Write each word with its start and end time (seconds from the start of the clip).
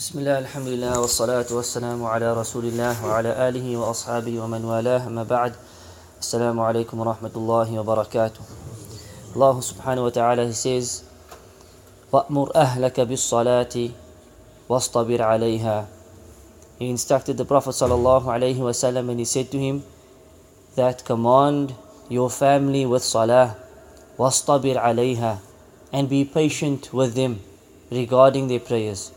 بسم 0.00 0.18
الله 0.18 0.38
الحمد 0.38 0.68
لله 0.68 1.00
والصلاة 1.00 1.44
والسلام 1.52 2.04
على 2.04 2.32
رسول 2.32 2.64
الله 2.64 3.06
وعلى 3.06 3.48
آله 3.48 3.76
وأصحابه 3.76 4.40
ومن 4.40 4.64
والاه 4.64 5.08
ما 5.08 5.24
بعد. 5.28 5.52
السلام 6.20 6.60
عليكم 6.60 7.00
ورحمة 7.00 7.30
الله 7.36 7.68
وبركاته. 7.78 8.40
الله 9.36 9.60
سبحانه 9.60 10.02
وتعالى 10.04 10.52
says 10.56 11.04
وأمر 12.12 12.56
أهلك 12.56 13.00
بالصلاة 13.00 13.90
واصطبر 14.68 15.22
عليها 15.22 15.86
He 16.78 16.88
instructed 16.88 17.36
the 17.36 17.44
Prophet 17.44 17.76
صلى 17.76 17.92
الله 17.92 18.32
عليه 18.32 18.56
وسلم 18.56 19.04
and 19.10 19.20
he 19.20 19.26
said 19.26 19.50
to 19.52 19.58
him 19.58 19.84
that 20.76 21.04
command 21.04 21.74
your 22.08 22.30
family 22.30 22.86
with 22.86 23.04
salah 23.04 23.52
واصطبر 24.16 24.78
عليها 24.78 25.38
and 25.92 26.08
be 26.08 26.24
patient 26.24 26.88
with 26.94 27.14
them 27.14 27.40
regarding 27.92 28.48
their 28.48 28.60
prayers. 28.60 29.12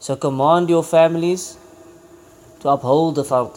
So 0.00 0.16
command 0.16 0.68
your 0.68 0.84
families 0.84 1.58
to 2.60 2.68
uphold 2.68 3.16
the 3.16 3.24
fard, 3.24 3.54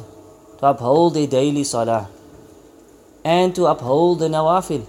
to 0.59 0.66
uphold 0.66 1.13
their 1.13 1.27
daily 1.27 1.63
salah, 1.63 2.09
and 3.23 3.54
to 3.55 3.66
uphold 3.68 4.20
the 4.20 4.27
nawafil, 4.27 4.85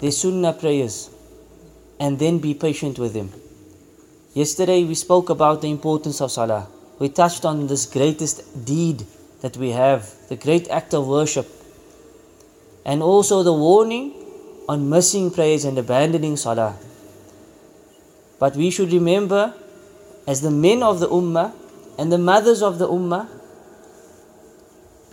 the 0.00 0.10
sunnah 0.10 0.52
prayers, 0.52 1.10
and 2.00 2.18
then 2.18 2.38
be 2.38 2.54
patient 2.54 2.98
with 2.98 3.12
them. 3.14 3.30
Yesterday 4.34 4.82
we 4.84 4.94
spoke 4.94 5.30
about 5.30 5.62
the 5.62 5.70
importance 5.70 6.20
of 6.20 6.32
salah. 6.32 6.66
We 6.98 7.08
touched 7.08 7.44
on 7.44 7.66
this 7.66 7.86
greatest 7.86 8.64
deed 8.64 9.04
that 9.40 9.56
we 9.56 9.70
have, 9.70 10.10
the 10.28 10.36
great 10.36 10.68
act 10.68 10.94
of 10.94 11.06
worship, 11.06 11.46
and 12.84 13.02
also 13.02 13.42
the 13.42 13.52
warning 13.52 14.14
on 14.68 14.88
missing 14.88 15.30
prayers 15.30 15.64
and 15.64 15.78
abandoning 15.78 16.36
salah. 16.36 16.76
But 18.38 18.56
we 18.56 18.70
should 18.70 18.92
remember 18.92 19.54
as 20.26 20.40
the 20.40 20.50
men 20.50 20.82
of 20.82 21.00
the 21.00 21.08
ummah 21.08 21.52
and 21.98 22.12
the 22.12 22.18
mothers 22.18 22.62
of 22.62 22.78
the 22.78 22.88
ummah 22.88 23.28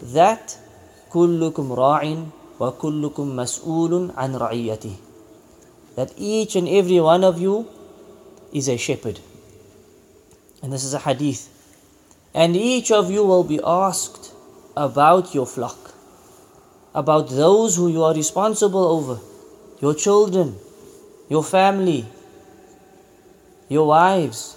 that 0.02 0.58
kullukum 1.12 1.76
ra'in 1.76 2.32
wa 2.58 2.72
kullukum 2.72 3.34
mas'ulun 3.34 4.14
an 4.18 4.38
that 5.96 6.14
each 6.18 6.56
and 6.56 6.68
every 6.68 7.00
one 7.00 7.24
of 7.24 7.42
you 7.42 7.68
is 8.54 8.70
a 8.70 8.78
shepherd. 8.78 9.20
And 10.64 10.72
this 10.72 10.84
is 10.84 10.94
a 10.94 11.00
hadith. 11.00 11.50
And 12.34 12.56
each 12.56 12.92
of 12.92 13.12
you 13.12 13.26
will 13.26 13.44
be 13.44 13.60
asked 13.64 14.34
about 14.78 15.36
your 15.36 15.46
flock 15.46 15.94
about 16.94 17.30
those 17.30 17.76
who 17.76 17.90
you 17.90 18.04
are 18.04 18.14
responsible 18.14 18.86
over 18.86 19.20
your 19.82 19.94
children 19.94 20.56
your 21.30 21.44
family 21.44 22.06
your 23.68 23.88
wives 23.88 24.56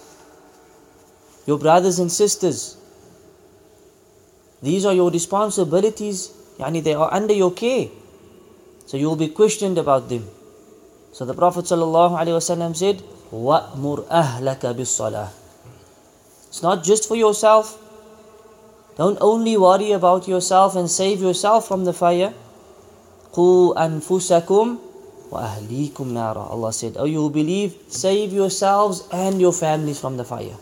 your 1.46 1.58
brothers 1.58 1.98
and 1.98 2.12
sisters. 2.12 2.76
These 4.62 4.84
are 4.84 4.92
your 4.92 5.10
responsibilities, 5.10 6.32
yani 6.58 6.82
they 6.82 6.94
are 6.94 7.12
under 7.12 7.34
your 7.34 7.52
care. 7.52 7.88
So 8.86 8.96
you 8.96 9.08
will 9.08 9.16
be 9.16 9.28
questioned 9.28 9.78
about 9.78 10.08
them. 10.08 10.28
So 11.12 11.24
the 11.24 11.34
Prophet 11.34 11.64
ﷺ 11.64 12.76
said, 12.76 13.02
وَأْمُرْ 13.32 14.08
أَهْلَكَ 14.08 14.60
بِالصَّلَاةِ 14.60 15.28
It's 16.48 16.62
not 16.62 16.84
just 16.84 17.08
for 17.08 17.16
yourself. 17.16 17.78
Don't 18.96 19.18
only 19.20 19.56
worry 19.56 19.92
about 19.92 20.26
yourself 20.26 20.74
and 20.74 20.90
save 20.90 21.20
yourself 21.20 21.68
from 21.68 21.84
the 21.84 21.92
fire. 21.92 22.34
قُوا 23.32 23.74
أَنفُسَكُمْ 23.76 24.78
وَأَهْلِيكُمْ 25.30 26.06
نَارًا 26.12 26.50
Allah 26.50 26.72
said, 26.72 26.96
Oh 26.96 27.04
you 27.04 27.28
believe, 27.30 27.76
save 27.88 28.32
yourselves 28.32 29.06
and 29.12 29.40
your 29.40 29.52
families 29.52 30.00
from 30.00 30.16
the 30.16 30.24
fire. 30.24 30.56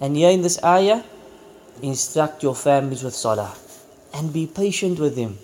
And 0.00 0.16
here 0.16 0.30
in 0.30 0.42
this 0.42 0.62
ayah, 0.62 1.02
instruct 1.82 2.42
your 2.42 2.54
families 2.54 3.02
with 3.02 3.14
salah 3.14 3.54
and 4.14 4.32
be 4.32 4.46
patient 4.46 4.98
with 4.98 5.16
them. 5.16 5.38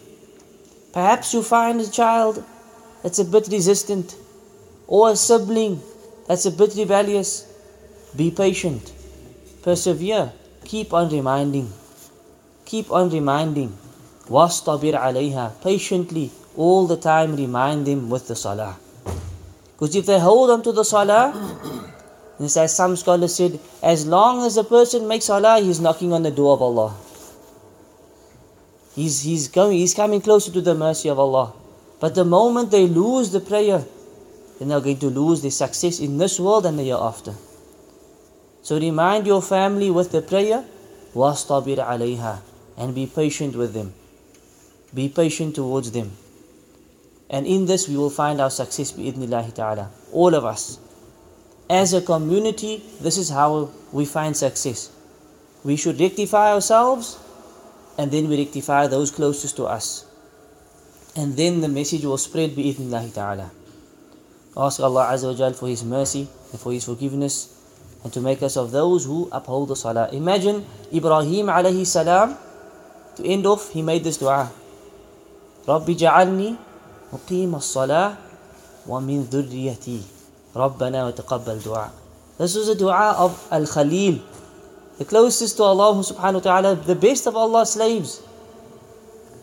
Perhaps 0.93 1.33
you 1.33 1.43
find 1.43 1.81
a 1.81 1.91
child 1.91 2.45
that's 3.03 3.19
a 3.19 3.25
bit 3.25 3.49
resistant 3.49 4.15
or 4.87 5.11
a 5.11 5.17
sibling 5.17 5.81
that's 6.29 6.47
a 6.47 6.51
bit 6.51 6.75
rebellious. 6.77 7.47
Be 8.15 8.31
patient, 8.31 8.93
persevere, 9.63 10.33
keep 10.65 10.93
on 10.93 11.09
reminding, 11.09 11.73
keep 12.67 12.91
on 12.93 13.09
reminding. 13.09 13.77
Wastabir 14.29 14.95
alayha, 14.95 15.51
patiently, 15.63 16.31
all 16.57 16.87
the 16.87 16.97
time 16.97 17.35
remind 17.37 17.87
them 17.87 18.09
with 18.09 18.29
the 18.29 18.37
salah. 18.37 18.77
Because 19.73 19.97
if 19.97 20.07
they 20.07 20.21
hold 20.21 20.51
on 20.51 20.63
to 20.63 20.73
the 20.73 20.85
salah, 20.85 21.33
and 22.39 22.47
as 22.47 22.75
some 22.75 22.97
scholars 22.97 23.35
said, 23.35 23.61
as 23.83 24.07
long 24.07 24.45
as 24.45 24.57
a 24.57 24.65
person 24.65 25.07
makes 25.07 25.27
salah, 25.27 25.61
he's 25.61 25.81
knocking 25.81 26.13
on 26.13 26.23
the 26.23 26.31
door 26.31 26.55
of 26.55 26.63
Allah. 26.63 26.95
He's, 28.95 29.23
he's, 29.23 29.49
coming 29.49 29.79
he's 29.79 29.95
coming 29.95 30.21
closer 30.21 30.53
to 30.53 30.61
the 30.61 30.75
mercy 30.75 31.09
of 31.09 31.19
Allah. 31.19 31.55
But 32.01 32.15
the 32.15 32.25
moment 32.25 32.71
they 32.71 32.87
lose 32.87 33.31
the 33.31 33.41
prayer, 33.41 33.85
then 34.59 34.69
they're 34.69 34.81
going 34.81 34.99
to 34.99 35.09
lose 35.09 35.41
their 35.43 35.51
success 35.51 36.01
in 36.01 36.19
this 36.19 36.41
world 36.41 36.67
and 36.67 36.79
the 36.79 36.85
year 36.85 36.99
after. 36.99 37.35
So 38.63 38.79
remind 38.79 39.27
your 39.27 39.43
family 39.43 39.91
with 39.91 40.13
the 40.13 40.23
prayer, 40.23 40.65
wastabir 41.15 41.79
alayha, 41.79 42.41
and 42.77 42.95
be 42.95 43.07
patient 43.07 43.57
with 43.57 43.75
them. 43.75 43.93
Be 44.95 45.09
patient 45.09 45.55
towards 45.55 45.91
them. 45.93 46.13
And 47.31 47.47
in 47.47 47.67
this 47.67 47.89
we 47.89 47.97
will 47.97 48.11
find 48.11 48.41
our 48.41 48.51
success 48.51 48.93
bi'idnillahi 48.93 49.55
ta'ala. 49.55 49.91
All 50.13 50.35
of 50.35 50.45
us. 50.45 50.79
As 51.72 51.94
a 51.94 52.02
community, 52.02 52.82
this 53.02 53.18
is 53.18 53.30
how 53.30 53.70
we 53.92 54.06
find 54.06 54.36
success. 54.36 54.90
We 55.64 55.76
should 55.76 56.00
rectify 56.00 56.54
ourselves 56.54 57.20
and 57.98 58.12
then 58.12 58.30
we 58.30 58.38
rectify 58.38 58.88
those 58.88 59.12
closest 59.12 59.58
to 59.58 59.66
us. 59.66 60.06
And 61.16 61.36
then 61.36 61.62
the 61.62 61.68
message 61.68 62.06
will 62.06 62.18
spread 62.18 62.52
bi'idhnillahi 62.52 63.14
ta'ala. 63.14 63.52
Ask 64.56 64.80
Allah 64.80 65.12
Azza 65.12 65.30
wa 65.30 65.34
Jal 65.34 65.54
for 65.54 65.68
His 65.68 65.84
mercy 65.84 66.28
and 66.52 66.60
for 66.62 66.72
His 66.72 66.86
forgiveness 66.86 67.54
and 68.04 68.14
to 68.14 68.22
make 68.22 68.42
us 68.42 68.56
of 68.56 68.72
those 68.72 69.06
who 69.06 69.28
uphold 69.32 69.70
the 69.70 69.76
salah. 69.76 70.10
Imagine 70.14 70.66
Ibrahim 70.94 71.48
alayhi 71.48 71.86
salam, 71.86 72.38
to 73.18 73.26
end 73.26 73.46
off, 73.46 73.74
he 73.74 73.82
made 73.82 74.04
this 74.04 74.18
dua. 74.18 74.52
رَبِّ 75.68 75.84
جَعَلْنِي 75.84 76.56
مُقِيمَ 77.12 77.52
الصَّلَاةِ 77.52 78.16
وَمِن 78.88 79.28
ذُرِّيَّتِي 79.28 80.00
ربنا 80.57 81.07
وتقبل 81.07 81.59
دعاء. 81.65 81.91
This 82.39 82.57
was 82.57 82.69
a 82.69 82.75
dua 82.75 83.15
of 83.19 83.37
Al 83.51 83.67
Khalil, 83.67 84.19
the 84.99 85.05
closest 85.05 85.57
to 85.59 85.63
Allah 85.63 85.95
subhanahu 86.01 86.41
wa 86.41 86.47
ta'ala, 86.49 86.75
the 86.77 86.95
best 86.95 87.27
of 87.27 87.37
Allah's 87.37 87.73
slaves. 87.73 88.21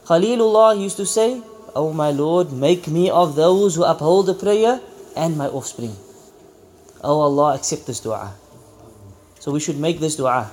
Khalilullah 0.05 0.79
used 0.79 0.97
to 0.97 1.05
say, 1.05 1.41
Oh 1.75 1.93
my 1.93 2.09
Lord, 2.11 2.51
make 2.51 2.87
me 2.87 3.09
of 3.09 3.35
those 3.35 3.75
who 3.75 3.83
uphold 3.83 4.25
the 4.25 4.33
prayer 4.33 4.81
and 5.15 5.37
my 5.37 5.47
offspring. 5.47 5.95
Oh 7.03 7.21
Allah, 7.21 7.55
accept 7.55 7.85
this 7.85 7.99
dua. 7.99 8.33
So 9.39 9.51
we 9.51 9.59
should 9.59 9.77
make 9.77 9.99
this 9.99 10.15
dua. 10.15 10.49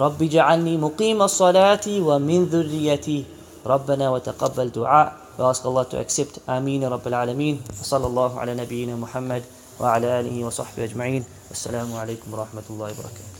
رب 0.00 0.16
جعلني 0.16 0.76
مقيم 0.80 1.22
الصلاة 1.22 1.86
ومن 1.86 2.44
ذريتي 2.44 3.24
ربنا 3.66 4.10
وتقبل 4.10 4.68
دعاء 4.72 5.08
We 5.38 5.44
ask 5.44 5.64
Allah 5.64 5.84
to 5.88 5.96
accept. 6.00 6.38
Ameen 6.48 6.84
العالمين 6.84 7.60
وصلى 7.80 8.06
الله 8.06 8.40
على 8.40 8.54
نبينا 8.54 8.96
محمد 8.96 9.42
وعلى 9.80 10.20
آله 10.20 10.44
وصحبه 10.44 10.84
أجمعين. 10.84 11.24
السلام 11.50 11.88
عليكم 11.94 12.28
ورحمة 12.34 12.66
الله 12.70 12.88
وبركاته. 12.92 13.39